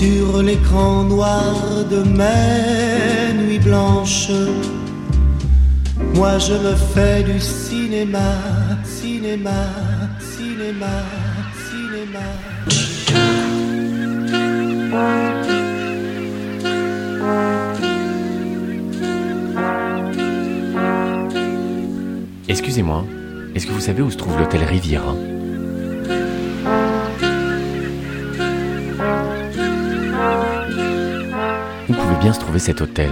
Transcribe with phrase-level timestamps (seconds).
[0.00, 1.54] sur l'écran noir
[1.90, 4.32] de mes nuits blanches.
[6.14, 8.32] Moi je me fais du cinéma,
[8.82, 9.60] cinéma,
[10.34, 10.96] cinéma,
[11.68, 12.26] cinéma.
[22.48, 23.04] Excusez-moi,
[23.54, 25.14] est-ce que vous savez où se trouve l'hôtel Riviera?
[32.28, 33.08] Se trouver cet hôtel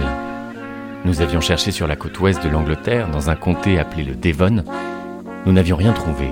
[1.03, 4.63] Nous avions cherché sur la côte ouest de l'Angleterre, dans un comté appelé le Devon.
[5.45, 6.29] Nous n'avions rien trouvé.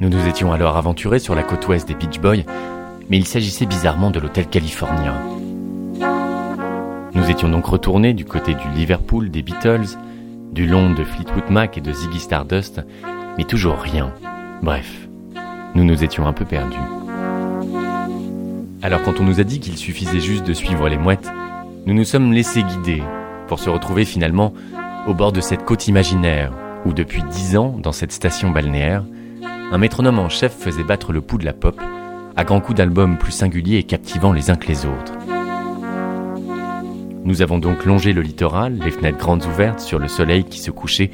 [0.00, 2.42] Nous nous étions alors aventurés sur la côte ouest des Beach Boys,
[3.08, 5.14] mais il s'agissait bizarrement de l'hôtel californien.
[7.14, 9.96] Nous étions donc retournés du côté du Liverpool des Beatles,
[10.52, 12.82] du long de Fleetwood Mac et de Ziggy Stardust,
[13.38, 14.12] mais toujours rien.
[14.60, 15.08] Bref,
[15.74, 17.05] nous nous étions un peu perdus.
[18.86, 21.28] Alors quand on nous a dit qu'il suffisait juste de suivre les mouettes,
[21.86, 23.02] nous nous sommes laissés guider
[23.48, 24.52] pour se retrouver finalement
[25.08, 26.52] au bord de cette côte imaginaire
[26.84, 29.02] où depuis dix ans, dans cette station balnéaire,
[29.72, 31.80] un métronome en chef faisait battre le pouls de la pop
[32.36, 35.14] à grands coups d'albums plus singuliers et captivants les uns que les autres.
[37.24, 40.70] Nous avons donc longé le littoral, les fenêtres grandes ouvertes sur le soleil qui se
[40.70, 41.10] couchait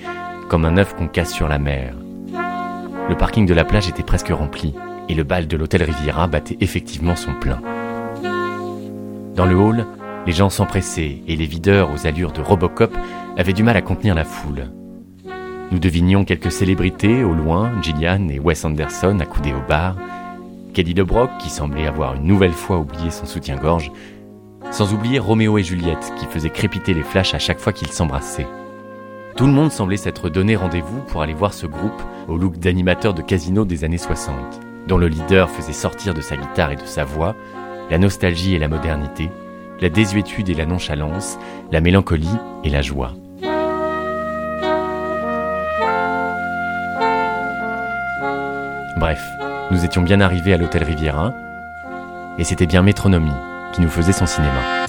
[0.50, 1.94] comme un œuf qu'on casse sur la mer.
[3.08, 4.74] Le parking de la plage était presque rempli
[5.08, 7.60] et le bal de l'hôtel Riviera battait effectivement son plein.
[9.34, 9.86] Dans le hall,
[10.26, 12.96] les gens s'empressaient et les videurs aux allures de Robocop
[13.36, 14.70] avaient du mal à contenir la foule.
[15.70, 19.96] Nous devinions quelques célébrités au loin, Gillian et Wes Anderson accoudés au bar,
[20.74, 23.90] Kelly LeBrock qui semblait avoir une nouvelle fois oublié son soutien-gorge,
[24.70, 28.46] sans oublier Roméo et Juliette qui faisaient crépiter les flashs à chaque fois qu'ils s'embrassaient.
[29.36, 33.14] Tout le monde semblait s'être donné rendez-vous pour aller voir ce groupe au look d'animateur
[33.14, 34.34] de casino des années 60,
[34.86, 37.34] dont le leader faisait sortir de sa guitare et de sa voix
[37.90, 39.30] la nostalgie et la modernité,
[39.80, 41.38] la désuétude et la nonchalance,
[41.70, 43.12] la mélancolie et la joie.
[48.98, 49.20] Bref,
[49.70, 51.34] nous étions bien arrivés à l'hôtel Riviera,
[52.38, 53.30] et c'était bien Métronomie
[53.74, 54.81] qui nous faisait son cinéma.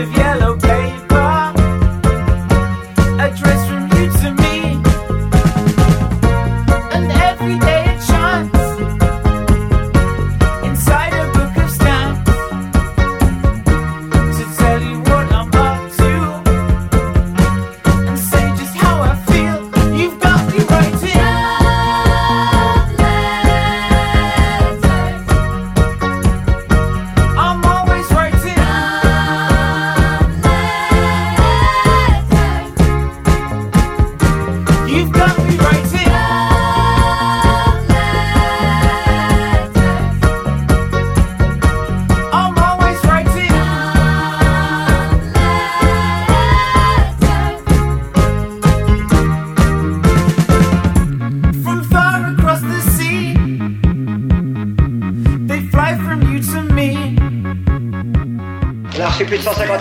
[0.00, 0.39] The bits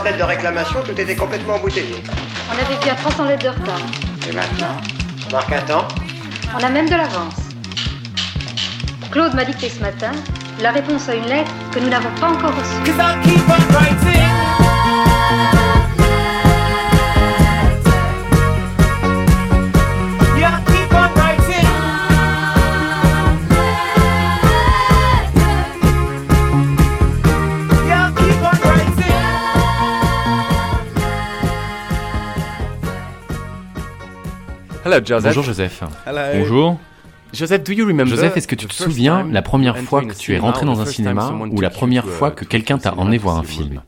[0.04, 1.96] de réclamation, tout était complètement embouteillé.
[2.50, 3.82] On avait bien 300 lettres de retard.
[4.28, 4.78] Et maintenant
[5.28, 5.88] On marque un temps
[6.56, 7.36] On a même de l'avance.
[9.12, 10.12] Claude m'a dicté ce matin
[10.62, 14.19] la réponse à une lettre que nous n'avons pas encore reçue.
[34.92, 35.36] Hello, Joseph.
[35.36, 35.84] Bonjour Joseph.
[36.34, 36.80] Bonjour.
[37.32, 40.34] Joseph, do you remember Joseph, est-ce que tu te souviens la première fois que tu
[40.34, 43.44] es rentré dans un cinéma ou la première fois que quelqu'un t'a emmené voir un
[43.44, 43.84] film?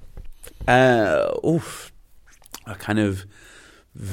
[0.69, 1.91] Uh, oof.
[2.67, 3.25] A kind of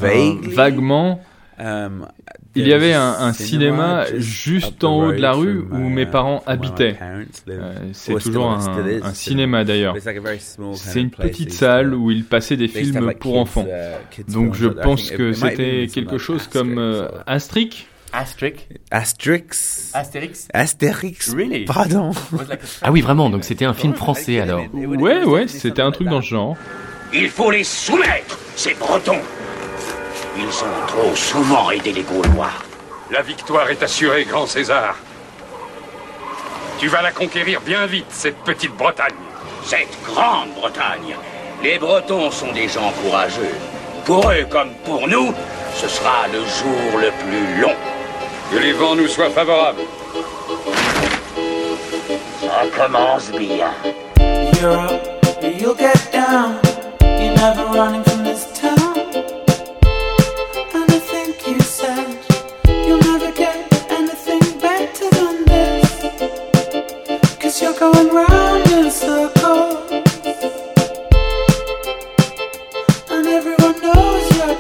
[0.02, 1.20] Euh, vaguement.
[1.58, 2.06] Um,
[2.54, 6.06] Il y avait un, cinéma just juste en haut de la rue où uh, mes
[6.06, 6.94] parents habitaient.
[6.94, 7.28] parents live.
[7.50, 9.96] Euh, C'est toujours un, cinéma d'ailleurs.
[9.96, 13.12] It's like a very small kind C'est une petite salle où ils passaient des films
[13.20, 13.66] pour enfants.
[13.66, 17.86] uh, Donc je pense que c'était quelque chose comme euh, Asterix.
[18.12, 19.90] Asterix Asterix.
[19.92, 21.34] Astérix Astérix.
[21.34, 21.64] Really?
[21.64, 22.10] Pardon.
[22.82, 24.62] Ah oui, vraiment, donc c'était un film français alors.
[24.72, 26.56] Ouais, ouais, c'était un truc dans ce genre.
[27.12, 29.20] Il faut les soumettre, ces Bretons.
[30.38, 32.52] Ils ont trop souvent aidé les Gaulois.
[33.11, 34.94] La victoire est assurée, grand César.
[36.79, 39.14] Tu vas la conquérir bien vite, cette petite Bretagne.
[39.64, 41.17] Cette grande Bretagne.
[41.61, 43.56] Les Bretons sont des gens courageux.
[44.05, 45.35] Pour eux comme pour nous,
[45.75, 47.75] ce sera le jour le plus long.
[48.52, 49.82] Que les vents nous soient favorables.
[52.41, 53.73] Ça commence bien.
[54.62, 56.61] Europe, get down.
[57.00, 58.18] You're never running from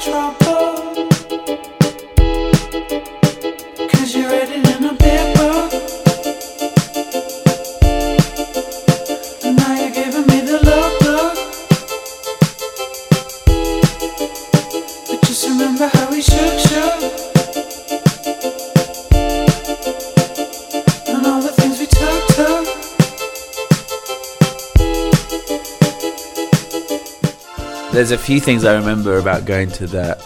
[0.00, 0.57] drop
[28.28, 30.18] few things I remember about going to that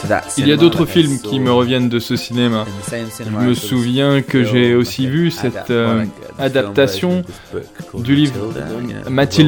[0.00, 1.98] to that Il y a cinema d'autres that I films saw qui me reviennent de
[1.98, 2.60] ce cinéma.
[2.60, 6.08] in the same Je cinema me souviens que j'ai aussi vu cette euh, uh,
[6.40, 7.24] adaptation
[7.94, 8.34] du livre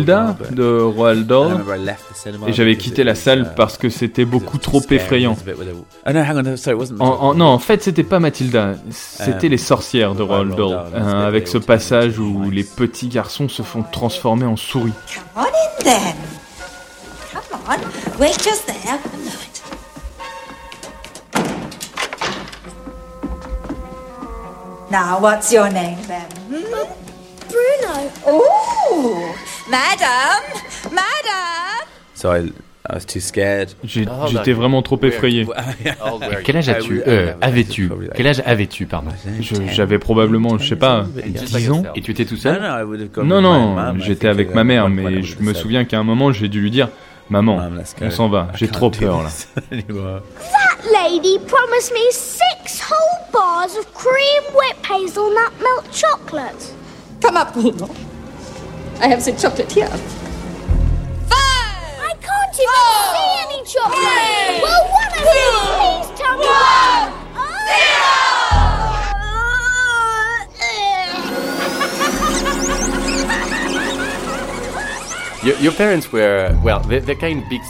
[0.05, 0.35] Dahl.
[0.51, 1.53] de Roald I Dahl.
[1.53, 3.79] remember I left the cinema Et j'avais because quitté it la was, salle uh, parce
[3.79, 5.37] que c'était beaucoup trop scary, effrayant.
[5.47, 10.57] Oh En- en- non, en fait, c'était pas Mathilda, c'était Euh, les sorcières de Roald
[10.57, 12.55] Dahl, hein, avec ce passage où Mice.
[12.55, 14.93] les petits garçons se font transformer en souris.
[17.51, 18.19] Come on.
[18.19, 18.99] Wait just there.
[18.99, 19.63] A moment.
[24.91, 26.27] Now, what's your name then?
[26.49, 26.65] Hmm?
[27.49, 28.11] Bruno.
[28.27, 29.35] Oh,
[29.69, 30.43] madam,
[30.91, 31.87] madam.
[32.15, 32.51] So I,
[32.89, 33.73] I was too scared.
[33.85, 35.47] J'ai- Oh, J'étais vraiment trop effrayé.
[36.45, 37.03] Quel âge as-tu?
[37.07, 37.89] euh, Avais-tu?
[38.17, 39.11] Quel âge avais-tu, pardon?
[39.41, 41.83] Je- J'avais probablement, je sais pas, 10 ans.
[41.95, 43.49] Et tu étais tout No, seul no, I would have gone Non, with my
[43.95, 46.49] non, I j'étais avec ma mère, I mais je me souviens qu'à un moment, j'ai
[46.49, 46.89] dû lui dire
[47.31, 48.07] Maman, go.
[48.07, 49.31] on s'en va, j'ai trop peur là.
[49.71, 56.73] That lady promised me six whole bars of cream whipped hazelnut milk chocolate.
[57.21, 57.89] Come up, Bruno.
[59.01, 59.89] I have the chocolate here.
[61.31, 64.63] I can't even see any chocolate.
[64.63, 66.90] Will one of you please tell me?
[75.51, 77.61] Your, your parents were, well, they- they're kind of big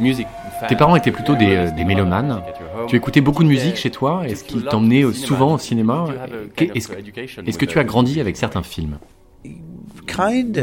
[0.00, 0.26] music
[0.68, 2.40] Tes parents étaient plutôt des, euh, des mélomanes.
[2.88, 4.22] Tu écoutais beaucoup de musique chez toi?
[4.26, 6.06] Est-ce qu'ils t'emmenaient euh, souvent au cinéma?
[6.58, 8.96] Est-ce que tu as grandi avec certains films?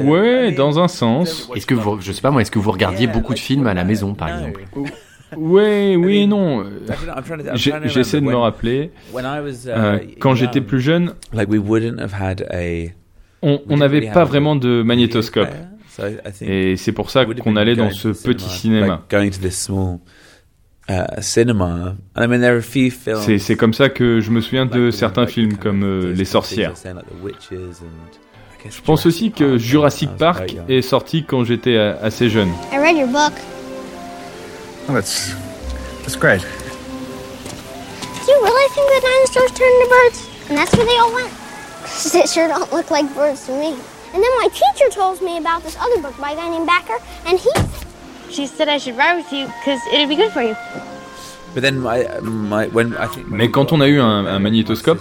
[0.04, 1.50] Ouais, dans un sens.
[1.56, 3.74] Est-ce que vous, je sais pas moi, est-ce que vous regardiez beaucoup de films à
[3.74, 4.64] la maison, par exemple?
[5.36, 6.60] Ouais, oui et non.
[6.62, 6.86] Euh,
[7.56, 8.92] J'essaie de me rappeler.
[9.12, 12.92] when I was, uh, euh, quand j'étais plus jeune, like we wouldn't have had a
[13.42, 15.48] on we on didn't n'avait pas vraiment de magnétoscope.
[15.96, 18.46] Player, so I- I think Et c'est pour ça qu'on allait dans going ce petit
[18.50, 19.04] cinéma.
[20.90, 21.96] uh, cinema.
[22.16, 23.40] And I mean, there are a few films.
[23.40, 26.74] C'est comme ça que je me souviens de certains films comme euh, Les Sorcières.
[28.70, 32.50] Je pense aussi que Jurassic Park est sorti quand j'étais euh, assez jeune.
[44.14, 47.00] And then my teacher told me about this other book by a guy named Backer,
[47.26, 47.50] and he.
[48.30, 50.56] She said I should ride with you because it'd be good for you.
[51.54, 55.00] But then my, my, when I think when Mais quand on a eu un, magnétoscope,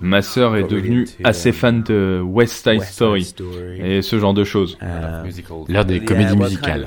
[0.00, 3.34] ma sœur est devenue assez um, fan de West Side Story
[3.80, 4.78] et ce genre de choses.
[4.80, 5.28] Um,
[5.68, 6.86] L'heure des yeah, comédies musicales.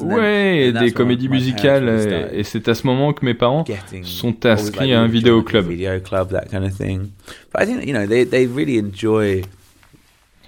[0.00, 3.64] Ouais, des comédies musicales et, c'est à ce moment que mes parents
[4.02, 5.08] sont inscrits à un
[8.52, 8.78] really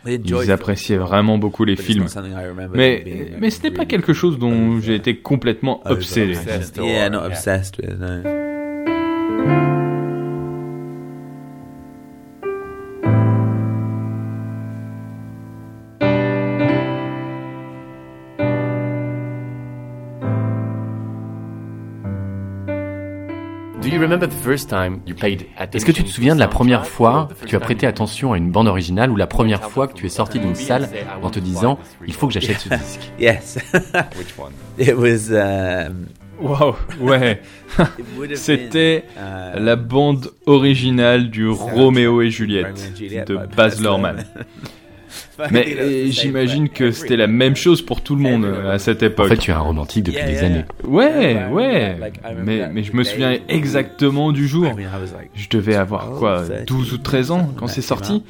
[0.07, 2.07] Ils appréciaient vraiment beaucoup les films.
[2.75, 3.05] Mais,
[3.39, 6.37] mais ce n'est pas quelque chose dont j'ai été complètement obsédé.
[25.73, 28.39] Est-ce que tu te souviens de la première fois que tu as prêté attention à
[28.39, 30.89] une bande originale ou la première fois que tu es sorti d'une salle
[31.23, 33.59] en te disant il faut que j'achète ce disque Yes.
[34.17, 34.53] Which one?
[34.79, 35.31] It was.
[35.33, 36.07] Um,
[36.41, 37.41] Waouh, ouais.
[37.79, 42.97] it would have C'était been, uh, la bande originale du Roméo et Juliette Romeo and
[42.97, 44.25] Juliet de Baz Luhrmann.
[45.51, 49.07] Mais j'imagine que c'était la même chose pour tout le monde euh, à cette En
[49.07, 49.29] époque.
[49.29, 50.65] fait, tu es un romantique depuis Yeah, des années.
[50.85, 51.97] Ouais, ouais.
[52.45, 54.67] Mais, mais je me souviens exactement du jour.
[55.35, 58.23] Je devais avoir quoi, 12, 12 ou 13 ans quand c'est sorti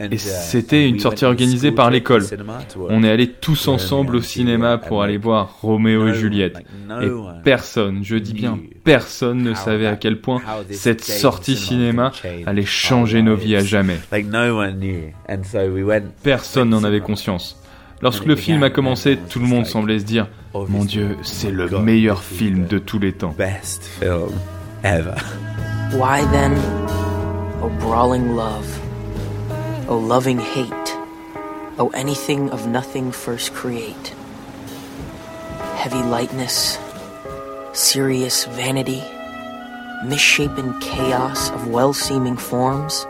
[0.00, 2.22] Et c'était une sortie organisée par l'école.
[2.22, 4.98] to cinema to watch On est allés tous Romeo ensemble au and cinéma Juliet, pour
[4.98, 6.58] and aller voir Roméo et no Juliette.
[7.02, 7.08] Et
[7.44, 10.40] personne, je dis bien knew personne ne how savait à quel point
[10.70, 12.12] cette sortie cinema cinéma
[12.46, 13.68] allait our changer nos vies à lives.
[13.68, 13.98] jamais.
[14.10, 16.04] Like no one knew, and so we went.
[16.22, 17.56] Personne n'en avait conscience.
[18.02, 21.68] Lorsque le film a commencé, tout le monde semblait se dire Mon Dieu, c'est le
[21.80, 23.34] meilleur film de tous les temps.
[23.36, 24.30] Best film
[24.82, 25.14] ever.
[25.92, 26.52] Why then,
[27.62, 28.66] O brawling love,
[29.90, 30.96] O loving hate,
[31.76, 34.14] O anything of nothing first create?
[35.74, 36.78] Heavy lightness,
[37.72, 39.02] serious vanity,
[40.04, 43.04] misshapen chaos of well seeming forms?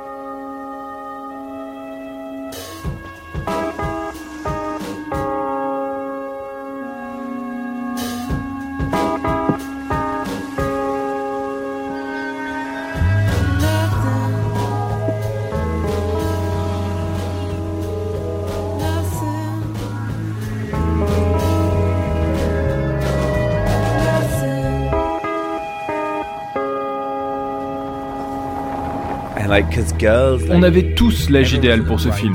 [30.50, 32.34] On avait tous l'âge idéal pour ce film.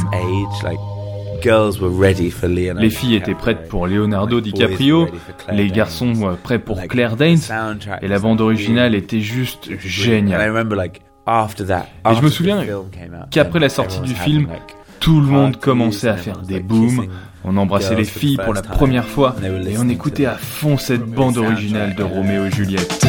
[2.79, 5.07] Les filles étaient prêtes pour Leonardo DiCaprio,
[5.51, 7.37] les garçons prêts pour Claire Danes,
[8.01, 10.65] et la bande originale était juste géniale.
[11.27, 12.63] Et je me the souviens
[13.29, 14.47] qu'après la sortie du film,
[14.99, 17.07] tout le monde commençait à faire des booms,
[17.43, 20.77] on embrassait les for the filles pour la première fois, et on écoutait à fond
[20.77, 23.05] cette bande originale de Roméo et Juliette.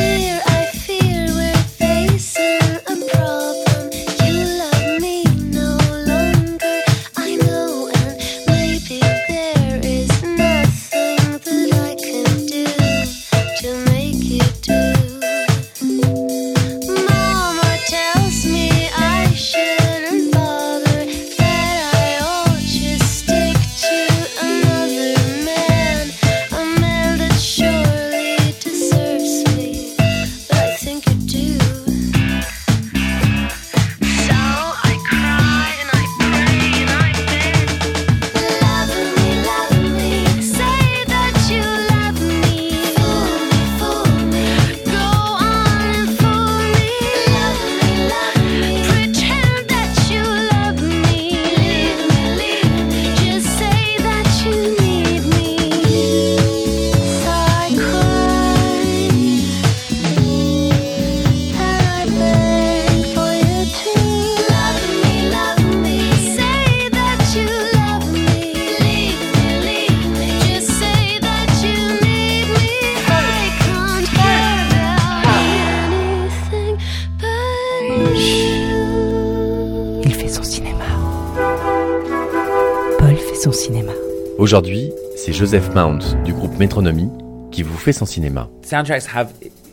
[85.57, 87.09] Joseph Mount du groupe Métronomie
[87.51, 88.47] qui vous fait son cinéma.
[88.61, 89.29] Soundtracks have,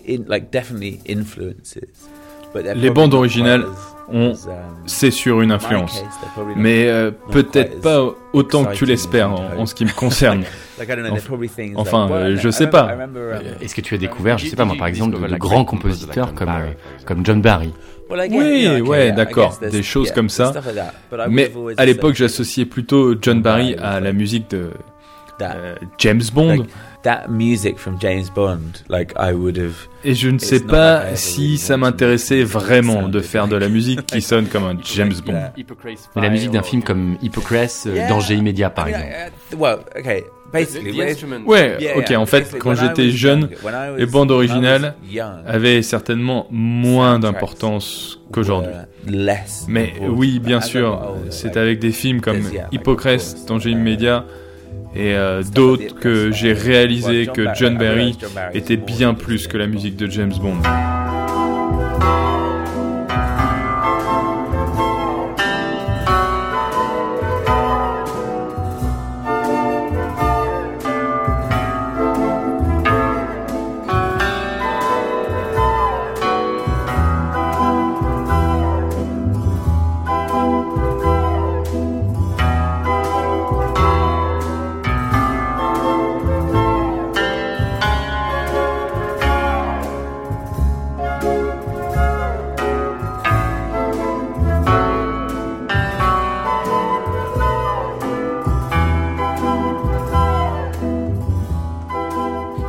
[0.08, 1.78] in, like, definitely influences.
[2.54, 3.66] but they're Les bandes originales
[4.10, 4.34] ont, um,
[4.86, 6.02] c'est sûr, une influence.
[6.56, 10.44] Mais euh, peut-être pas as autant que tu l'espères en, ce qui me concerne.
[10.80, 12.88] Like, I don't know, there's probably things Enfin, euh, I je sais remember- pas.
[12.88, 15.20] I remember, um, Euh, Est-ce que tu as découvert, je sais pas moi par exemple,
[15.20, 16.72] de, de grands compositeurs comme, euh,
[17.06, 17.74] comme John Barry
[18.10, 20.54] Well, I guess, Oui, ouais, d'accord, des choses comme ça.
[21.30, 24.70] Mais à l'époque, j'associais plutôt John Barry à la musique de
[25.48, 26.58] that- euh, James Bond.
[26.58, 26.70] like,
[27.04, 29.88] that music from James Bond, like I would have.
[30.04, 33.70] Et je ne sais pas like si ça m'intéressait to vraiment de faire de la
[33.70, 35.52] musique qui sonne comme un James Bond.
[36.16, 38.08] Mais la musique d'un film comme Hippocrate, euh, Yeah.
[38.10, 39.14] Danger immédiat par exemple.
[39.58, 40.24] Well, okay,
[41.10, 41.46] instrument.
[41.46, 43.50] Ouais, ok, en fait, quand j'étais jeune,
[43.98, 44.96] les bandes originales
[45.46, 48.72] avaient certainement moins d'importance qu'aujourd'hui.
[49.68, 52.42] Mais oui, bien sûr, c'est avec des films comme
[52.84, 54.26] course, Danger uh, immédiat,
[54.96, 58.18] et euh, d'autres que j'ai réalisé que John Barry.
[58.54, 60.62] était bien plus que la musique de James Bond.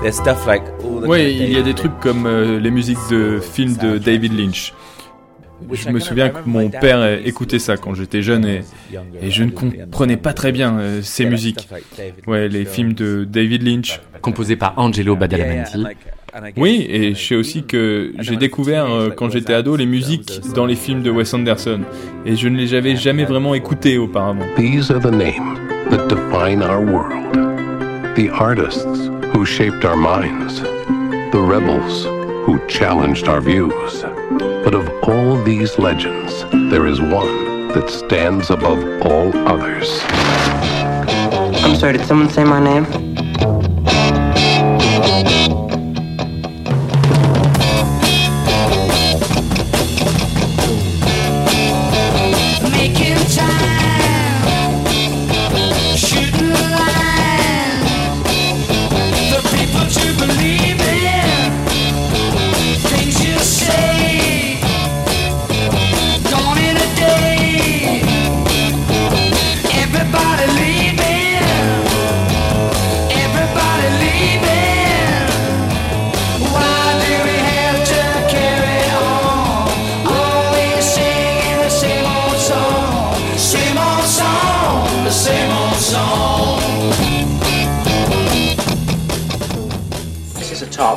[0.05, 2.99] There's stuff like all the Ouais, il y a des trucs comme euh, les musiques
[3.11, 4.73] de films de David Lynch.
[5.73, 8.63] Je me souviens que mon père écoutait ça quand j'étais jeune et,
[9.23, 11.69] et je ne comprenais pas très bien euh, ces musiques.
[12.27, 14.01] Ouais, les films de David Lynch.
[14.21, 15.85] Composés par Angelo Badalamenti.
[16.57, 20.67] Oui, et je sais aussi que j'ai découvert euh, quand j'étais ado les musiques dans
[20.67, 21.81] les films de Wes Anderson
[22.27, 24.45] et je ne les avais jamais vraiment écoutées auparavant.
[24.57, 25.59] These are the names
[25.91, 27.54] that define our world.
[28.17, 30.61] The artists who shaped our minds.
[30.61, 32.05] The rebels
[32.47, 34.03] who challenged our views.
[34.03, 39.99] But of all these legends, there is one that stands above all others.
[41.65, 43.04] I'm sorry, did someone say my name?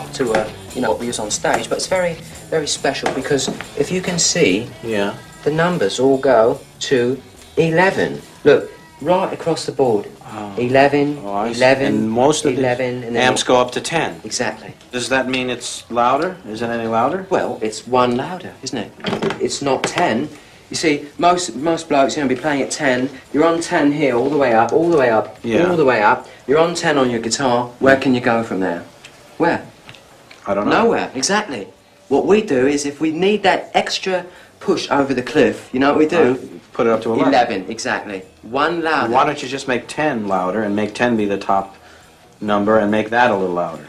[0.06, 1.88] This is a top to a, you know, what we use on stage, but it's
[1.88, 2.14] very,
[2.50, 5.14] very special because if you can see, Yeah.
[5.44, 7.22] the numbers all go to
[7.58, 8.22] 11.
[8.44, 10.08] Look, right across the board.
[10.58, 14.22] 11, Oh, 11, And most of 11, and amps go up to 10.
[14.24, 14.74] Exactly.
[14.92, 16.36] Does that mean it's louder?
[16.50, 17.26] Is it any louder?
[17.30, 18.92] Well, it's one louder, isn't it?
[19.40, 20.30] It's not 10.
[20.70, 23.10] You see, most most blokes are going to be playing at 10.
[23.34, 25.70] You're on 10 here, all the way up, all the way up, Yeah.
[25.70, 26.28] all the way up.
[26.46, 27.70] You're on 10 on your guitar.
[27.80, 28.84] Where can you go from there?
[29.38, 29.62] Where?
[30.48, 30.84] I don't know.
[30.84, 31.68] Nowhere, exactly.
[32.08, 34.26] What we do is if we need that extra
[34.62, 36.62] push over the cliff, you know what we do?
[36.72, 37.34] Put it up to 11.
[37.34, 38.22] 11, exactly.
[38.44, 39.12] One louder.
[39.12, 41.76] Why don't you just make 10 louder and make 10 be the top
[42.40, 43.88] number and make that a little louder?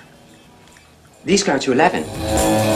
[1.25, 2.69] These go to 11.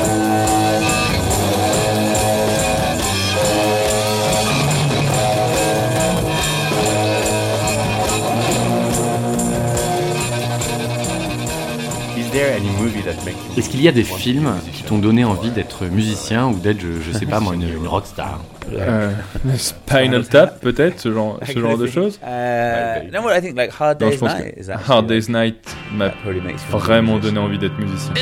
[13.56, 17.00] Est-ce qu'il y a des films qui t'ont donné envie d'être musicien ou d'être, je,
[17.02, 18.40] je sais pas moi, une, une rockstar
[18.72, 19.10] Euh,
[19.56, 22.18] Spinal Tap, peut-être, ce genre, ce genre de choses.
[22.22, 26.10] Uh, no, I think like Hard Non, je Day's pense Night Hard Day's Night m'a
[26.10, 28.14] probably makes you vraiment donné envie d'être musicien.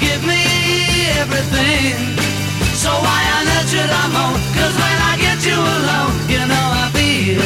[0.00, 0.42] Give me
[1.22, 1.94] everything
[2.74, 4.38] So why on earth should I moan?
[4.56, 7.40] Cause when I get you alone You know I feel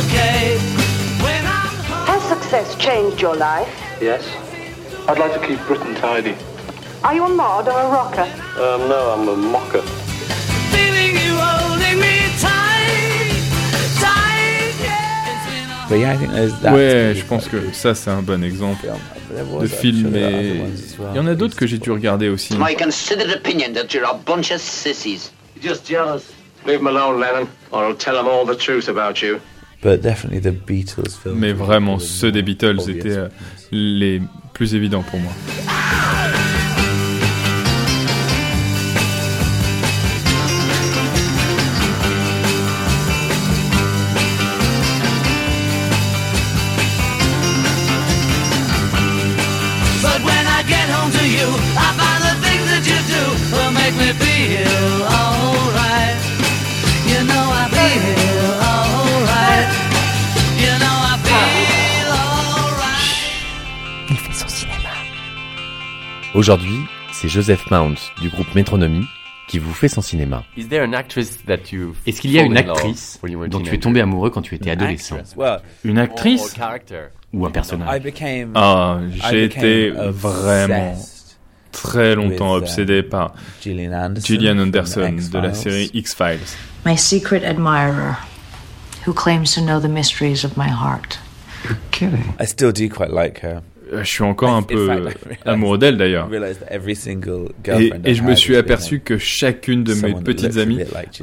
[0.00, 0.58] okay
[1.24, 1.70] When I'm
[2.10, 3.68] Has success changed your life?
[4.00, 4.24] Yes.
[5.08, 6.34] I'd like to keep Britain tidy.
[7.02, 8.28] Are you a mod or a rocker?
[8.56, 9.82] Um, no, I'm a mocker.
[10.72, 13.42] feeling you holding me tight
[13.98, 16.74] Tight, yeah But yeah, I think there's that.
[16.74, 18.86] Ouais, je pense que ça c'est un bon exemple
[19.60, 20.14] de film.
[20.14, 20.60] Et
[21.12, 22.54] il y en a d'autres que j'ai dû regarder aussi.
[22.58, 25.32] My considered opinion that you're a bunch of sissies.
[25.56, 26.22] You're just jealous.
[26.66, 29.40] Leave him alone, Lennon, or I'll tell him all the truth about you.
[29.82, 31.38] But definitely the Beatles film.
[31.38, 33.28] Mais vraiment, ceux des Beatles étaient euh,
[33.72, 34.20] les
[34.52, 35.32] plus évidents pour moi.
[51.16, 51.48] To you.
[51.76, 56.18] I find the things that you do Will make me feel alright.
[57.10, 59.68] You know I feel alright.
[60.62, 64.10] You know I feel alright.
[64.10, 64.94] Il fait son cinéma.
[66.34, 66.78] Aujourd'hui,
[67.12, 69.04] c'est Joseph Mount du groupe Metronomy
[69.48, 70.44] qui vous fait son cinéma.
[70.56, 73.18] Est-ce qu'il y a une actrice
[73.48, 75.18] dont tu es tombé amoureux quand tu étais adolescent?
[75.84, 76.56] Une actrice?
[77.32, 78.52] Ou un I personnage became.
[78.54, 78.98] Ah,
[79.30, 80.96] j'ai été vraiment
[81.72, 84.26] très longtemps uh, obsédé par Gillian Anderson.
[84.26, 86.56] Gillian from Anderson de la série X-Files.
[86.84, 88.16] My secret admirer,
[89.06, 91.18] who claims to know the mysteries of my heart.
[92.40, 93.60] I still do quite like her.
[93.92, 94.88] Euh, Je suis encore un peu
[95.44, 96.28] amoureux d'elle d'ailleurs.
[98.04, 100.80] Et, je me suis aperçu que chacune de mes petites amies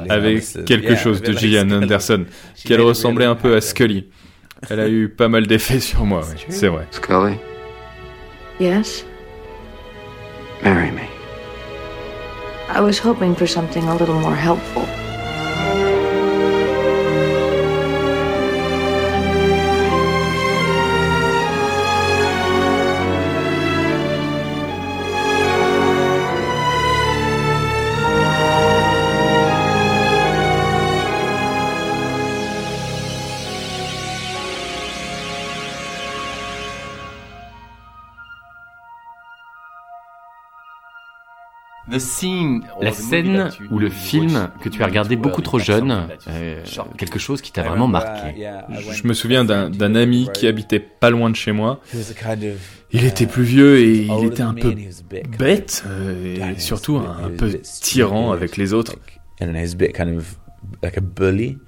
[0.08, 1.70] avait quelque chose de Gillian.
[1.70, 2.24] Anderson,
[2.64, 4.06] qu'elle ressemblait un peu à Scully.
[4.70, 6.86] Elle a eu pas mal d'effets sur moi, ouais, c'est vrai.
[6.90, 7.36] Scully,
[8.60, 9.04] Yes?
[10.64, 11.02] marry me.
[12.74, 14.82] I was hoping for something a little more helpful.
[42.80, 46.62] La scène ou le film que tu as regardé beaucoup trop jeune, euh,
[46.96, 48.48] quelque chose qui t'a vraiment marqué.
[48.92, 51.80] Je me souviens d'un ami qui habitait pas loin de chez moi.
[51.92, 52.58] He was a kind of,
[52.92, 55.84] Il était plus vieux et il était un peu and he was a bit bête
[55.86, 58.94] euh, et surtout un peu tyran avec les autres.
[59.40, 60.36] I don't know, he's a bit kind of
[60.82, 61.58] like a bully.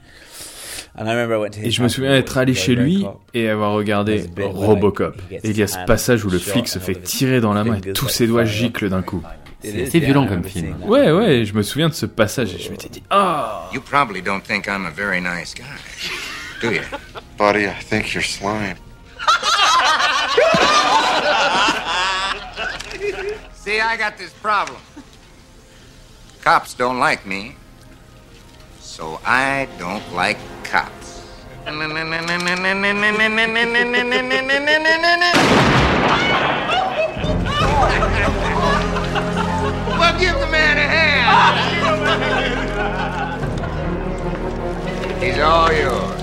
[0.96, 3.06] And I remember I went to his Et je me souviens être allé chez lui
[3.32, 5.20] et avoir regardé Robocop.
[5.30, 7.76] Et il y a ce passage où le flic se fait tirer dans la main
[7.76, 9.22] et tous ses doigts giclent d'un coup.
[9.62, 10.82] C'est assez violent comme film.
[10.82, 14.22] Ouais, ouais, je me souviens de ce passage et je m'étais dit, ah You probably
[14.22, 15.64] don't think I'm a very nice guy,
[16.60, 16.82] do you?
[17.36, 18.76] Buddy, I think you're slime.
[23.52, 24.78] See, I got this problem.
[26.42, 27.56] Cops don't like me,
[28.80, 31.20] so I don't like cops.
[40.00, 41.26] Well, give the man a hand.
[45.22, 46.20] He's all yours.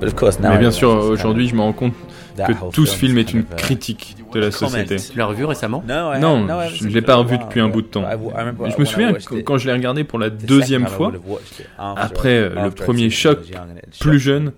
[0.00, 1.94] But of course, now Mais bien sûr, aujourd'hui, je me rends compte
[2.36, 4.96] que tout ce film est une critique de la société.
[4.96, 5.84] Tu l'as revu récemment?
[5.86, 8.04] Non, je ne l'ai for pas revu depuis un bout de temps.
[8.04, 9.12] Je me souviens
[9.44, 11.12] quand je l'ai regardé pour la the deuxième fois,
[11.78, 13.38] après euh, le premier choc,
[14.00, 14.52] plus jeune,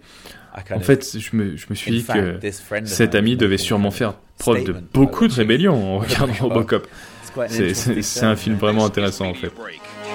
[0.75, 2.38] en fait, je me, je me suis dit que
[2.85, 4.14] cet ami devait sûrement a faire
[4.52, 6.87] preuve de beaucoup de about rébellion en regardant Robocop.
[7.35, 9.50] Quite an C'est- un film vraiment intéressant en fait.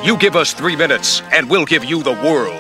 [0.06, 2.54] You give us three minutes, and we'll give you the world.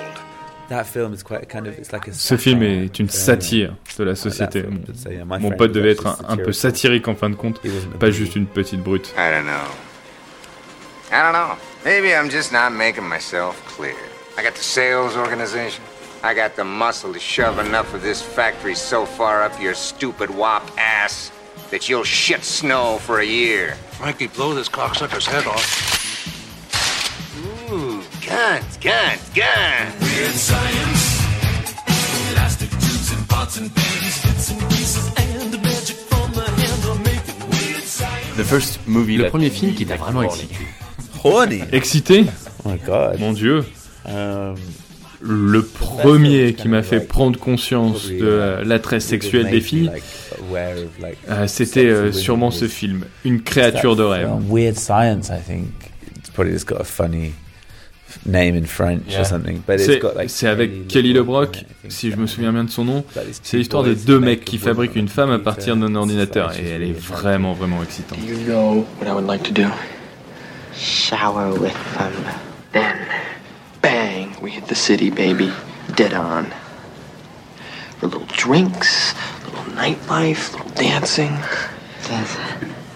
[0.69, 4.03] That film is quite kind of it's like a Ce film est une satire de
[4.03, 4.63] la that société.
[4.63, 7.62] Mon- Mon pote devait être un, un peu satirique en fin de compte,
[7.99, 9.13] pas juste une petite brute.
[9.17, 9.53] I don't know.
[11.12, 11.55] I don't know.
[11.86, 13.95] Maybe I'm just not making myself clear.
[14.38, 15.82] I got the sales organization.
[16.23, 20.29] I got the muscle to shove enough of this factory so far up your stupid
[20.29, 21.32] wop ass
[21.71, 23.75] that you'll shit snow for a year.
[23.91, 25.65] Frankie, blow this cocksucker's head off.
[27.71, 30.01] Ooh, guns, guns, guns.
[30.01, 31.19] Weird science.
[32.32, 36.95] Elastic tubes and pots and pans, bits and pieces, and the magic from the handle
[36.99, 38.38] making weird science.
[38.38, 41.65] The first movie, le premier film qui t'a vraiment excité.
[41.71, 42.25] Excité
[42.65, 43.19] Oh my god.
[43.19, 43.63] Mon Dieu.
[44.05, 44.55] Um,
[45.21, 49.91] Le premier qui m'a fait prendre conscience de euh, l'attrait sexuel des filles,
[51.30, 54.30] euh, c'était euh, sûrement ce film, Une créature de rêve.
[54.49, 55.69] Weird Science, I think.
[56.17, 57.34] It's probably just got a funny
[58.25, 59.21] name in French Yeah.
[59.21, 59.62] or something.
[59.67, 62.69] But it's C'est got like c'est avec Kelly LeBrock, si je me souviens bien de
[62.71, 63.04] son nom.
[63.43, 66.84] C'est l'histoire de deux mecs qui fabriquent une femme à partir d'un ordinateur et elle
[66.84, 68.17] est vraiment vraiment excitante.
[68.28, 69.67] You know what I would like to do?
[70.75, 72.13] Shower with them.
[72.71, 72.95] Then,
[73.82, 75.49] bang, we hit the city, baby.
[75.95, 76.45] Dead on.
[77.99, 79.13] For little drinks,
[79.49, 81.33] little nightlife, little dancing.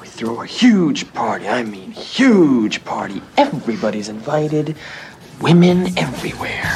[0.01, 1.47] We throw a huge party.
[1.47, 3.21] I mean, huge party.
[3.37, 4.75] Everybody's invited.
[5.41, 6.71] Women everywhere.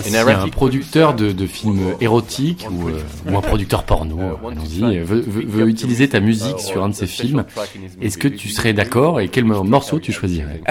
[0.00, 5.20] C'est un producteur de, de films érotiques ou, euh, ou un producteur porno, euh, veut,
[5.20, 7.44] veut- veut utiliser ta musique sur un de ses films?
[8.00, 10.60] Est-ce que tu serais d'accord et quel morceau tu choisirais?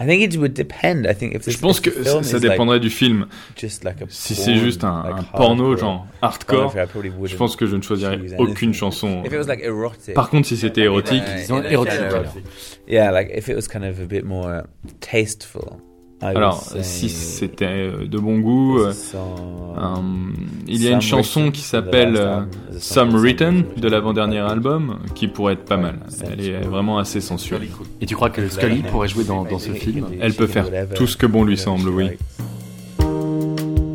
[0.00, 1.04] I think it would depend.
[1.08, 3.26] I think if Je pense que ça, ça dépendrait du film.
[3.56, 5.04] just like a Si c'est porn, juste un,
[5.36, 8.34] porno hardcore genre hardcore, pornography, I probably je wouldn't pense que je ne choisirais choose
[8.38, 9.22] aucune chanson.
[9.24, 10.14] If it was like erotic.
[10.14, 12.00] Par contre, si c'était érotique, disons érotique.
[12.88, 14.64] Yeah, like if it was kind of a bit more
[15.00, 15.76] tasteful.
[16.20, 18.92] Alors, si c'était euh, de bon goût, euh,
[20.66, 22.40] il y a une chanson qui s'appelle euh,
[22.78, 26.00] Some Written de l'avant-dernier album qui pourrait être pas mal.
[26.30, 27.68] Elle est vraiment assez sensuelle.
[28.00, 31.06] Et tu crois que Scully pourrait jouer dans, dans ce film Elle peut faire tout
[31.06, 32.10] ce que bon lui semble, oui.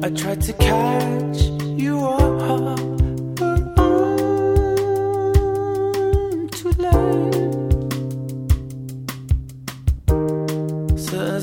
[0.01, 2.88] I tried to catch you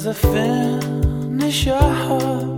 [0.08, 2.55] I finish up your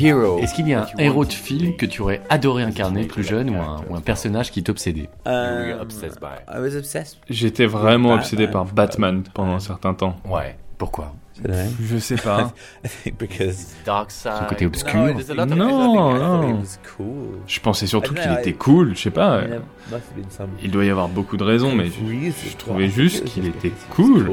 [0.00, 3.24] hero Est-ce qu'il y a un héros de film que tu aurais adoré incarner plus
[3.24, 7.18] jeune ou un, ou un personnage qui t'obsédait Um, obsessed.
[7.28, 8.18] J'étais vraiment Batman.
[8.18, 10.16] obsédé par Batman pendant un certain temps.
[10.28, 11.14] Ouais, pourquoi?
[11.82, 12.52] Je sais pas.
[12.84, 14.32] I think because Dark side.
[14.40, 14.94] Son côté obscur.
[14.94, 16.60] Non, I thought he non.
[16.60, 17.38] was cool.
[17.46, 19.42] Je pensais surtout qu'il était cool, je sais pas.
[20.62, 24.30] Il doit y avoir beaucoup de raisons, mais je, je trouvais juste qu'il était cool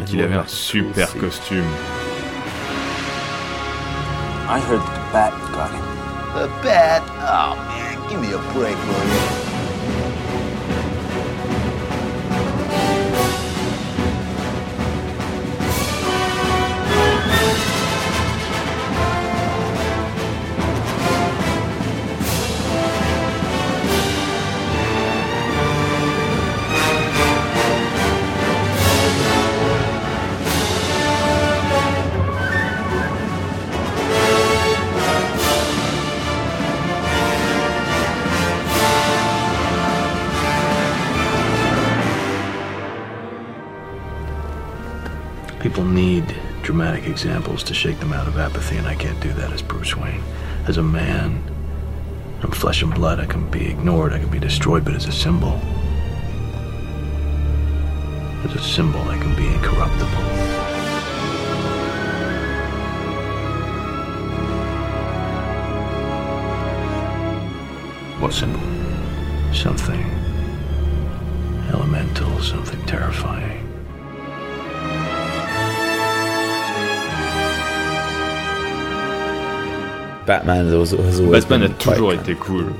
[0.00, 1.64] et qu'il avait un super costume.
[4.46, 5.80] I heard the bat got him.
[6.34, 7.02] The bat?
[7.16, 9.53] Oh, man, give me a break, will you?
[45.74, 46.24] People need
[46.62, 49.96] dramatic examples to shake them out of apathy, and I can't do that as Bruce
[49.96, 50.22] Wayne.
[50.68, 51.42] As a man,
[52.42, 53.18] I'm flesh and blood.
[53.18, 55.60] I can be ignored, I can be destroyed, but as a symbol,
[58.44, 60.22] as a symbol, I can be incorruptible.
[68.22, 68.60] What symbol?
[69.52, 70.04] Something
[71.72, 73.63] elemental, something terrifying.
[80.26, 82.72] Batman has Batman a toujours été cool.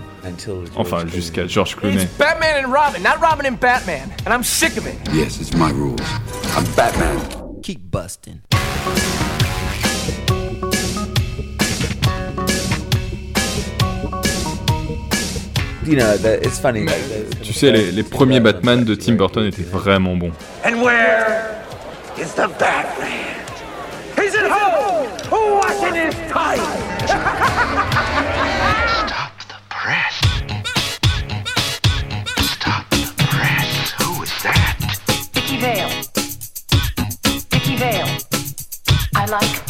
[0.76, 2.08] Enfin, jusqu'à George Clooney.
[2.18, 4.10] Batman and Robin, not Robin and Batman.
[4.24, 4.96] And I'm sick of it.
[5.12, 6.00] Yes, it's my rules.
[6.56, 7.20] I'm Batman.
[7.62, 8.40] Keep busting.
[15.84, 16.86] You know, it's funny.
[17.42, 20.32] Tu sais, les, les premiers Batman de Tim Burton étaient vraiment bons.
[20.64, 21.62] And where
[22.18, 23.36] is the Batman?
[24.16, 26.83] He's at home, washing his tights.
[39.34, 39.64] Like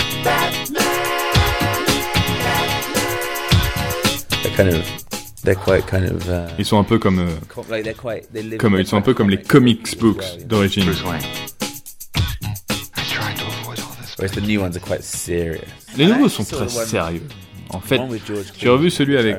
[4.43, 4.85] they're kind of,
[5.43, 6.29] they're quite kind of.
[6.29, 8.31] Uh, Ils sont un peu comme, euh, com- like they're quite.
[8.33, 8.59] They live.
[8.59, 10.85] comme ils sont un peu comme les comic comics books d'origine.
[15.97, 17.23] Les nouveaux sont très sérieux.
[17.71, 18.01] En fait,
[18.59, 19.37] j'ai revu celui avec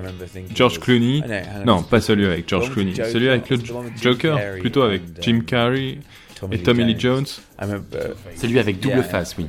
[0.53, 1.21] George Clooney.
[1.65, 2.95] Non, pas celui avec George Clooney.
[2.95, 3.59] Celui avec le
[4.01, 5.99] Joker, plutôt avec Jim uh, Carrey
[6.51, 7.25] et Tommy Lee Jones.
[8.35, 9.45] Celui avec double face, oui.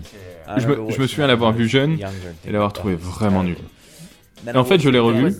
[0.48, 1.98] I Je me, je me souviens l'avoir vu jeune
[2.46, 3.56] et l'avoir trouvé vraiment nul.
[4.46, 5.34] Et en fait, je l'ai revu.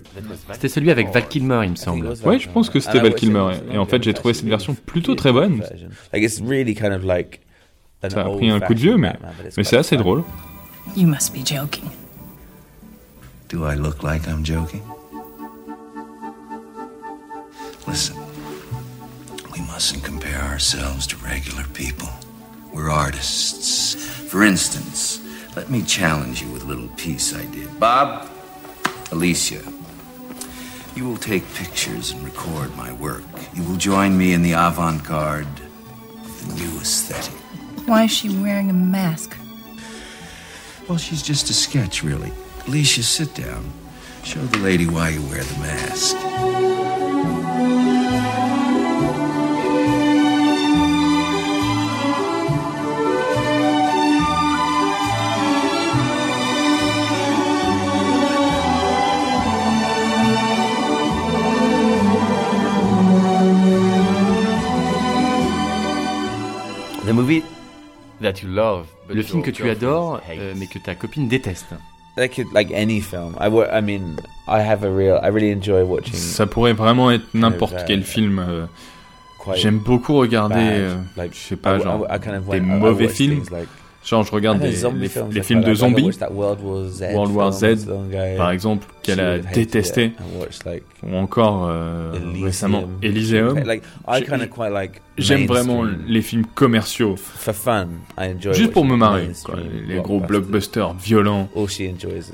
[0.52, 2.12] C'était celui avec Val Kilmer, il me semble.
[2.24, 3.50] Ouais, je pense que c'était Val Kilmer.
[3.72, 5.62] Et, en fait, j'ai trouvé cette version plutôt très bonne.
[8.08, 9.14] Ça a pris un coup de vieux, mais,
[9.56, 10.22] mais c'est assez drôle.
[10.96, 11.84] You must be joking.
[13.48, 14.82] Do I look like I'm joking?
[17.86, 18.16] Listen,
[19.52, 22.08] we mustn't compare ourselves to regular people.
[22.76, 23.94] We're artists.
[23.94, 25.22] For instance,
[25.56, 27.80] let me challenge you with a little piece I did.
[27.80, 28.28] Bob,
[29.10, 29.62] Alicia,
[30.94, 33.24] you will take pictures and record my work.
[33.54, 37.32] You will join me in the avant garde of the new aesthetic.
[37.86, 39.34] Why is she wearing a mask?
[40.86, 42.30] Well, she's just a sketch, really.
[42.66, 43.72] Alicia, sit down.
[44.22, 46.95] Show the lady why you wear the mask.
[68.20, 68.86] That you love.
[69.08, 71.66] Le film que tu adores, euh, mais que ta copine déteste.
[72.16, 73.36] Like like any film.
[73.40, 74.16] I, wa- I mean,
[74.48, 75.18] I have a real.
[75.22, 76.14] I really enjoy watching.
[76.14, 78.38] Ça pourrait vraiment être n'importe euh, quel film.
[78.38, 78.66] euh,
[79.54, 82.06] J'aime beaucoup regarder, euh, like, je sais pas, genre
[82.50, 83.42] des mauvais films.
[84.04, 86.10] Genre, je regarde des, les, films les de zombies.
[86.30, 86.60] World
[87.32, 87.86] War Z
[88.36, 90.12] par exemple, qu'elle a détesté.
[91.02, 93.62] Ou encore euh, récemment Elysium.
[95.18, 97.16] J'aime vraiment les films commerciaux.
[97.16, 97.88] For fun,
[98.18, 100.94] I enjoy Juste pour me marrer, quoi, les, gros blockbusters.
[100.94, 101.48] violents.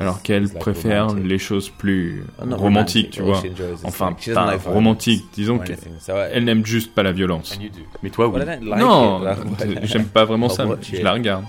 [0.00, 1.28] Alors qu'elle préfère romantic.
[1.28, 3.42] les choses plus Oh, romantiques, tu vois.
[3.84, 7.58] Enfin, pas like violence romantique, disons qu'elle n'aime juste pas la violence.
[8.02, 8.40] Mais toi, oui.
[8.62, 9.22] Non,
[9.82, 11.44] j'aime pas vraiment ça, je la regarde.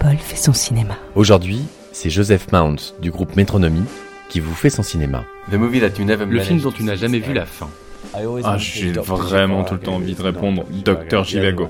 [0.00, 0.96] Paul fait son cinéma.
[1.14, 1.62] Aujourd'hui,
[1.92, 3.82] c'est Joseph Mount du groupe Metronomy
[4.28, 5.24] qui vous fait son cinéma.
[5.50, 7.68] Le film dont tu n'as jamais vu la fin.
[8.44, 11.24] Ah, j'ai vraiment tout le temps envie de répondre Dr.
[11.24, 11.68] Jivago.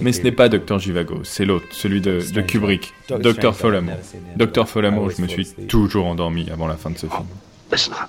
[0.00, 0.78] Mais ce n'est pas Dr.
[0.78, 3.54] Jivago, c'est l'autre, celui de, de Kubrick, Dr.
[3.54, 3.92] Folamo.
[4.36, 4.66] Dr.
[4.66, 7.26] Folamo, je me suis toujours endormi avant la fin de ce film.
[7.70, 8.08] Listen up.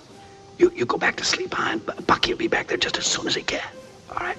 [0.60, 1.74] You, you go back to sleep, huh?
[1.74, 3.60] and Bu- Bucky will be back there just as soon as he can.
[4.12, 4.38] All right?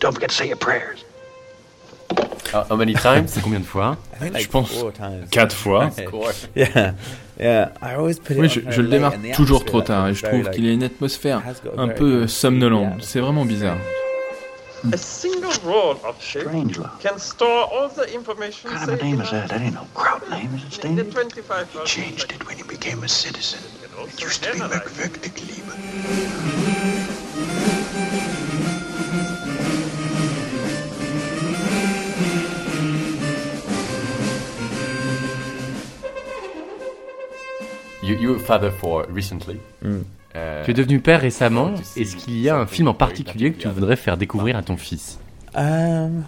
[0.00, 1.04] Don't forget to say your prayers.
[2.52, 3.26] How many times?
[3.32, 3.96] C'est combien de fois?
[4.20, 5.26] Like Je pense four times.
[5.30, 5.90] quatre fois.
[6.56, 6.94] yeah,
[7.38, 7.72] yeah.
[7.82, 10.54] I always put it Oui, je, le démarre toujours trop tard et je trouve like,
[10.54, 11.42] qu'il y a une atmosphère
[11.76, 13.02] un peu good somnolente.
[13.02, 13.76] C'est vraiment bizarre.
[14.92, 16.46] A single roll of shape
[17.00, 19.48] can store all the information What kind of name is that?
[19.48, 21.32] That ain't no crowd name, is it, in the Stanley?
[21.32, 23.58] 25 He changed it when he became a citizen.
[24.06, 25.74] It used to be McVector Cleaver.
[38.08, 39.58] You, you a father for recently.
[39.82, 39.98] Mm.
[40.34, 41.74] Euh, tu es devenu père récemment.
[41.94, 44.78] Est-ce qu'il y a un film en particulier que tu voudrais faire découvrir à ton
[44.78, 45.18] fils?
[45.54, 46.24] Um,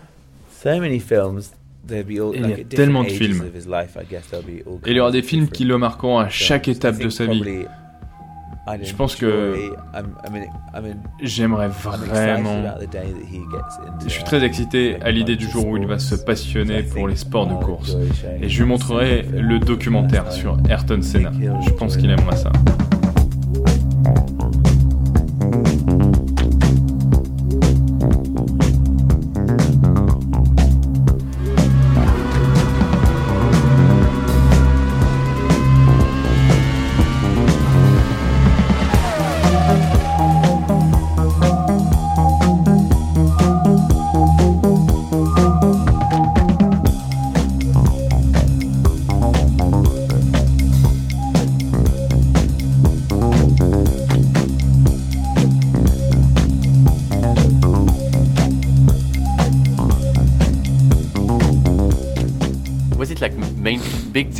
[0.63, 1.41] so many films.
[1.89, 3.41] There'd be all, Il y a like, at different tellement de films.
[3.41, 5.65] of his life, I guess there'll be all Et il y aura des films qui
[5.65, 7.43] le marqueront à chaque étape de sa vie.
[8.83, 9.57] Je pense que
[11.21, 12.63] J'aimerais vraiment.
[14.05, 17.17] Je suis très excité à l'idée du jour où il va se passionner pour les
[17.17, 17.97] sports de course.
[18.41, 21.33] Et je lui montrerai le documentaire sur Ayrton Senna.
[21.67, 22.53] Je pense qu'il aimera ça.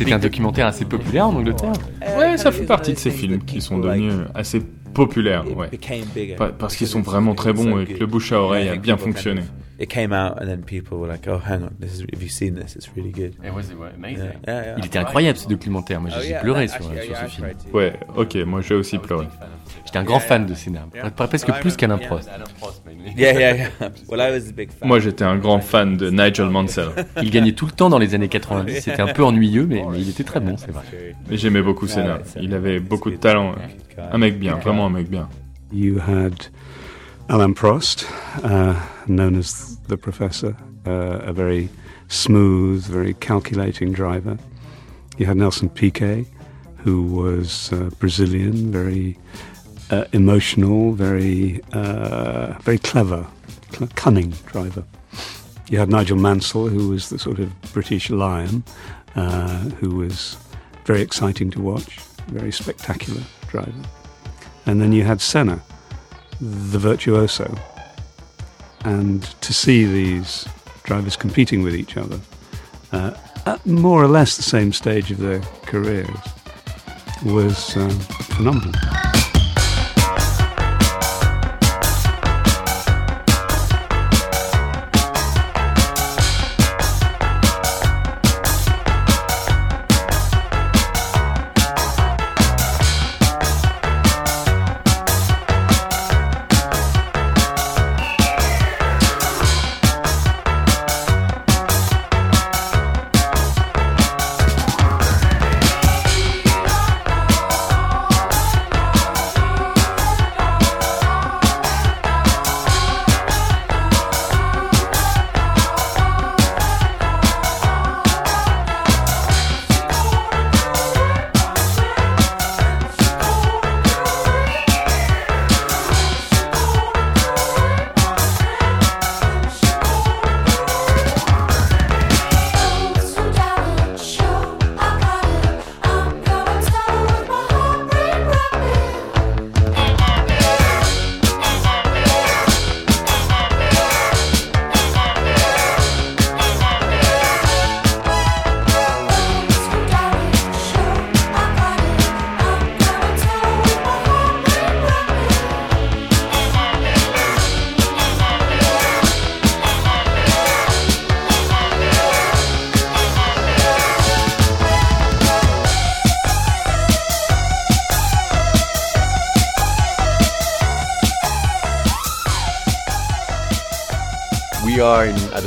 [0.03, 1.73] C'était un documentaire assez populaire en Angleterre.
[2.17, 4.61] Ouais, ça fait partie de ces films qui sont devenus assez
[4.93, 5.67] populaires, ouais.
[6.35, 8.95] Pa- Parce qu'ils sont vraiment très bons et que le bouche à oreille a bien
[9.13, 9.41] fonctionné.
[9.81, 12.29] It came out and then people were like, "Oh, hang on, this is, have you
[12.29, 12.75] seen this?
[12.75, 14.25] It's really good." It was, ouais, amazing.
[14.25, 14.75] Yeah, yeah, yeah.
[14.77, 17.27] Il était incroyable ce documentaire, moi Oh, j'ai yeah, pleuré that- sur, actually, sur yeah,
[17.27, 17.47] ce I film.
[17.73, 19.25] Ouais, ok, moi j'ai aussi pleuré.
[19.85, 22.29] J'étais un grand fan de Senna, presque plus qu'Alain Prost.
[23.17, 23.69] Yeah, yeah, yeah.
[24.07, 24.87] Well, I was a big fan.
[24.87, 26.89] Moi j'étais un grand fan de Nigel Mansell.
[27.23, 29.99] Il gagnait tout le temps dans les années 90, c'était un peu ennuyeux, mais, mais
[29.99, 30.83] il était très bon, c'est vrai.
[31.27, 32.19] Mais j'aimais beaucoup Senna.
[32.39, 33.55] Il avait beaucoup de talent.
[33.97, 35.27] Un mec bien, vraiment un mec bien.
[35.73, 36.33] You had
[37.31, 38.03] Alan Prost,
[38.43, 38.77] uh,
[39.07, 40.53] known as the Professor,
[40.85, 41.69] uh, a very
[42.09, 44.37] smooth, very calculating driver.
[45.17, 46.25] You had Nelson Piquet,
[46.79, 49.17] who was uh, Brazilian, very
[49.91, 53.25] uh, emotional, very, uh, very clever,
[53.71, 54.83] cl- cunning driver.
[55.69, 58.65] You had Nigel Mansell, who was the sort of British lion,
[59.15, 60.35] uh, who was
[60.83, 63.83] very exciting to watch, very spectacular driver.
[64.65, 65.63] And then you had Senna,
[66.41, 67.55] the virtuoso.
[68.83, 70.47] And to see these
[70.83, 72.19] drivers competing with each other
[72.91, 73.13] uh,
[73.45, 76.09] at more or less the same stage of their careers
[77.23, 79.10] was um, phenomenal.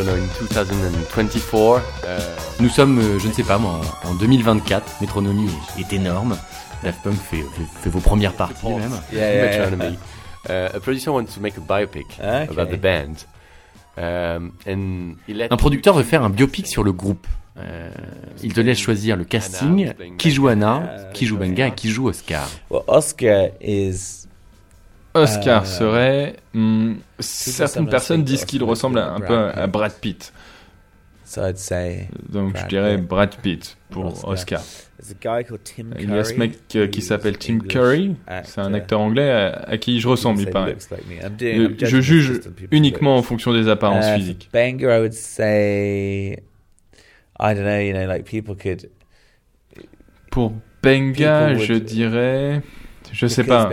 [0.04, 0.26] Know, in
[0.64, 1.82] 2024.
[2.06, 2.18] euh,
[2.60, 5.00] nous sommes, euh, je ne sais pas moi, en, en 2024.
[5.00, 6.36] Métronomie est, énorme.
[6.82, 8.90] Daft Punk fait, fait, fait vos premières parties même.
[9.12, 9.70] Yeah, yeah, yeah.
[9.70, 9.98] Metronomy.
[10.48, 12.46] Uh, a producer wants to make a biopic Okay.
[12.50, 13.24] about the band.
[13.96, 17.26] Um, and he let- un producteur veut faire un biopic sur le groupe.
[17.56, 17.88] Euh,
[18.42, 22.08] il te laisse choisir le casting, qui joue Anna, qui joue Benga et qui joue
[22.08, 22.48] Oscar.
[22.68, 24.23] Well, Oscar is.
[25.14, 26.36] Oscar uh, serait.
[26.54, 30.32] hmm, certaines personnes disent qu'il ressemble un peu à Brad Pitt.
[31.24, 32.08] So I'd say.
[32.28, 33.06] Donc je dirais Pitt.
[33.06, 34.60] Brad Pitt pour Oscar.
[35.98, 39.48] Il y a ce mec euh, qui s'appelle Tim Curry, c'est un acteur anglais à,
[39.68, 40.76] à qui je ressemble, il paraît.
[41.38, 42.40] doing- Euh, Je juge
[42.70, 44.48] uniquement en fonction des apparences Uh, physiques.
[44.50, 46.32] For Banger, I would say,
[47.38, 48.88] I don't know, you know, like people could.
[50.30, 50.52] Pour
[50.82, 52.62] Benga, People would- je dirais,
[53.14, 53.70] je sais pas,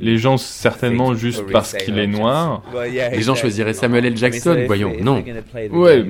[0.00, 2.62] les, gens certainement juste parce qu'il est noir.
[2.84, 4.12] Les gens choisiraient Samuel L.
[4.12, 5.22] I mean, Jackson, voyons, non.
[5.70, 6.04] Ouais,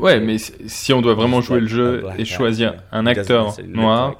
[0.00, 4.18] ouais, mais si- on doit vraiment jouer le jeu et choisir actor, un acteur noir,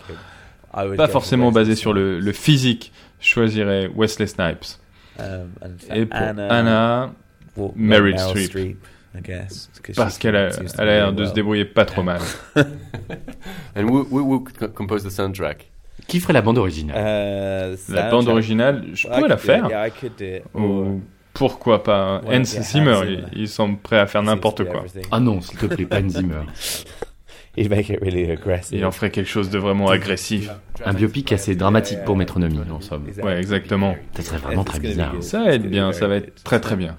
[0.73, 4.79] pas forcément for basé Wesley sur le, le physique, je choisirais Wesley Snipes.
[5.19, 5.51] Um,
[5.95, 7.13] Et pour Anna,
[7.77, 8.79] Meryl Streep.
[9.97, 10.51] Parce qu'elle a,
[10.85, 12.21] l'air de se débrouiller pas trop mal.
[13.77, 14.45] And who, who, who
[15.03, 15.67] the soundtrack?
[16.07, 16.97] Qui ferait la bande originale?
[16.97, 19.69] Uh, the La bande originale, je pourrais la faire.
[19.69, 20.43] Yeah, I could do it.
[20.55, 21.01] Ou
[21.33, 23.01] pourquoi pas Hans Zimmer, Zimmer.
[23.33, 24.85] il, il semble prêt à faire n'importe do quoi.
[25.11, 26.43] Ah non, s'il te plaît, pas Hans Zimmer.
[27.57, 28.79] He'd make it really aggressive.
[28.79, 30.49] Il en ferait quelque chose de vraiment agressif.
[30.85, 33.07] Un biopic assez dramatique pour Métronomie, en somme.
[33.23, 33.97] Ouais, exactement.
[34.15, 35.15] Ça serait vraiment très bizarre.
[35.21, 36.97] Ça va être bien, ça va être très très bien.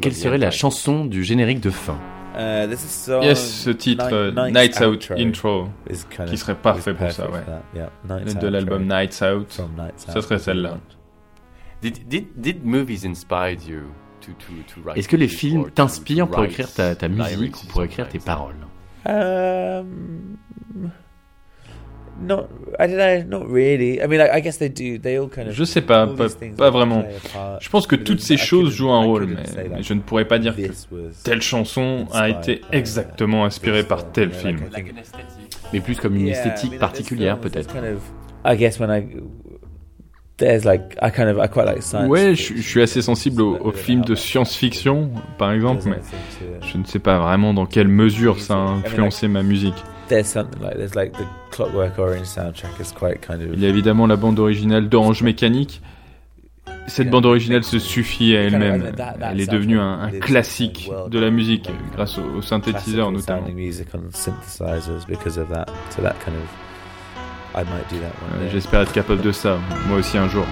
[0.00, 1.98] Quelle serait la chanson du générique de fin
[2.36, 6.56] Uh, a song, Yes, ce titre, euh, Nights, Out Intro, is kind qui of- serait
[6.56, 7.38] parfait is pour ça, ouais.
[7.76, 7.90] yeah.
[8.08, 8.86] De Out l'album.
[8.88, 9.60] Nights Out,
[10.16, 10.72] Out, serait celle-là.
[10.72, 10.80] one.
[11.80, 13.82] Did, did, did movies inspired you
[14.20, 17.66] to, to, to write Est-ce que les films t'inspirent pour écrire ta, ta musique ou
[17.68, 18.56] pour écrire tes paroles?
[19.06, 20.36] Um,
[22.24, 22.48] not.
[22.78, 23.38] I don't know.
[23.38, 24.02] Not really.
[24.02, 24.98] I mean, I, I guess they do.
[24.98, 25.54] They all kind of.
[25.54, 26.06] Je sais pas,
[26.56, 27.04] pas, vraiment.
[27.60, 30.26] Je pense que But toutes I ces choses jouent un rôle, mais, je ne pourrais
[30.26, 30.62] pas dire que
[31.24, 34.60] telle chanson a été exactement inspirée par tel film.
[35.72, 37.74] Mais plus comme une esthétique particulière, peut-être.
[38.46, 39.06] I guess when I
[40.36, 42.08] there's like I kind of I quite like science.
[42.08, 46.00] Ouais, je, je suis assez sensible aux, aux films de science-fiction, par exemple, mais
[46.60, 49.82] je ne sais pas vraiment dans quelle mesure ça a influencé ma musique.
[50.08, 53.54] There's something like there's like the Clockwork Orange soundtrack is quite kind of.
[53.54, 55.80] Il y a évidemment la bande originale d'Orange Mécanique.
[56.86, 58.92] Cette bande originale se suffit à elle-même.
[59.22, 63.46] Elle est devenue un, un classique de la musique grâce aux, aux synthétiseurs notamment.
[67.54, 68.48] Euh.
[68.52, 70.44] J'espère être capable de ça, moi aussi un jour.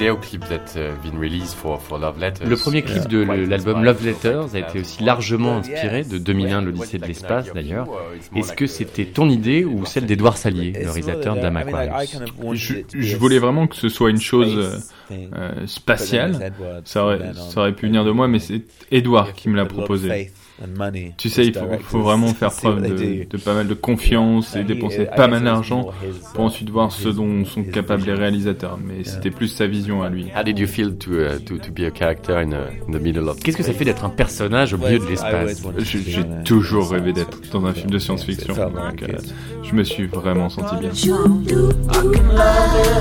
[0.00, 2.46] Video clip that uh, been released for, for Love Letters.
[2.46, 6.16] Le premier clip de quite l'album inspired Love Letters a été aussi largement inspiré de
[6.16, 7.86] 2001, l'Odyssée de l'espace d'ailleurs.
[8.34, 12.18] Est-ce que c'était ton idée ou celle d'Edouard Salier, le réalisateur d'Am Aquarius
[12.54, 14.80] Je, je voulais vraiment que ce soit une chose
[15.12, 16.52] euh, euh, spatiale.
[16.84, 20.30] Ça aurait, ça aurait pu venir de moi, mais c'est Edouard qui me l'a proposé.
[21.16, 24.64] Tu sais, il faut, faut vraiment faire preuve de, de pas mal de confiance et
[24.64, 25.90] dépenser pas mal d'argent
[26.34, 28.78] pour ensuite voir ce dont sont capables les réalisateurs.
[28.82, 30.26] Mais c'était plus sa vision à lui.
[30.36, 33.00] How did you feel to, uh, to, to be a character in, uh, in the
[33.00, 36.90] middle of Qu'est-ce que ça fait d'être un personnage au milieu de l'espace J'ai toujours
[36.90, 38.54] rêvé d'être dans un film de science-fiction.
[38.54, 39.16] donc, euh,
[39.62, 40.90] je me suis vraiment senti bien.
[40.92, 41.06] I
[41.92, 43.00] can love it,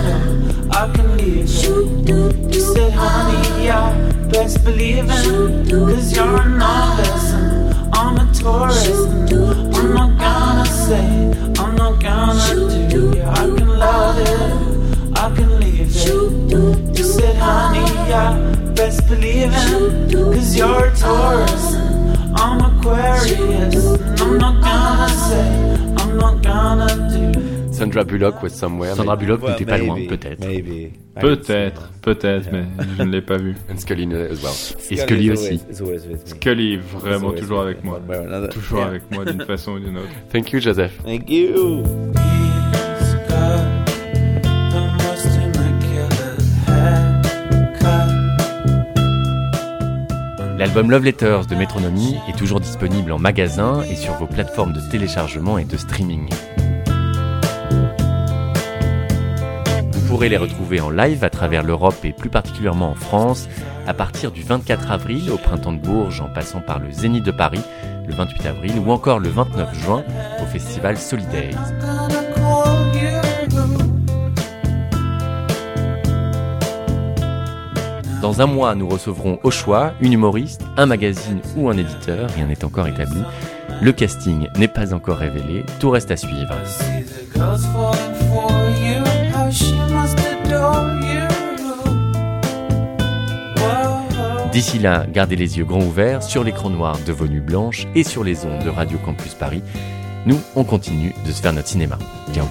[0.72, 2.54] I can leave it.
[2.54, 3.94] You said, honey, yeah,
[4.32, 5.70] best believe it.
[5.72, 7.29] Cause you're a novice
[8.40, 9.08] tourist.
[9.78, 11.06] I'm not gonna say,
[11.60, 13.14] I'm not gonna do.
[13.16, 16.98] Yeah, I can love it, I can leave it.
[16.98, 18.34] You said, honey, yeah,
[18.76, 20.14] best believe it.
[20.14, 20.96] Cause you're a
[21.74, 23.86] and I'm Aquarius.
[23.86, 25.50] And I'm not gonna say,
[26.00, 27.39] I'm not gonna do.
[27.80, 28.96] Sandra Bullock was somewhere.
[28.96, 29.16] Sandra.
[29.16, 30.46] Bullock n'était pas loin, peut-être.
[31.20, 32.64] Peut-être, peut-être, mais
[32.98, 33.56] je ne l'ai pas vu.
[33.72, 34.76] And Scully as well.
[34.92, 35.62] Et Scully aussi.
[36.26, 38.00] Scully est vraiment always toujours avec moi.
[38.52, 38.88] Toujours Yeah.
[38.88, 40.08] avec moi d'une façon ou d'une autre.
[40.32, 40.98] Thank you, Joseph.
[41.04, 41.84] Thank you.
[50.58, 54.82] L'album Love Letters de Metronomy est toujours disponible en magasin et sur vos plateformes de
[54.92, 56.28] téléchargement et de streaming.
[60.10, 63.48] Pourrez les retrouver en live à travers l'Europe et plus particulièrement en France
[63.86, 67.30] à partir du 24 avril au Printemps de Bourges en passant par le Zénith de
[67.30, 67.62] Paris
[68.08, 70.04] le 28 avril ou encore le 29 juin
[70.42, 71.52] au festival Solidays.
[78.20, 82.48] Dans un mois, nous recevrons au choix une humoriste, un magazine ou un éditeur, rien
[82.48, 83.22] n'est encore établi.
[83.80, 86.56] Le casting n'est pas encore révélé, tout reste à suivre.
[94.52, 97.44] D'ici là, gardez les yeux grands ouverts sur l'écran noir de vos nuits
[97.94, 99.62] et sur les ondes de Radio Campus Paris.
[100.26, 102.00] Nous, on continue de se faire notre cinéma.
[102.34, 102.46] Ciao.